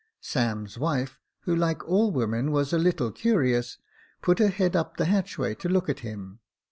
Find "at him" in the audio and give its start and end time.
5.89-6.39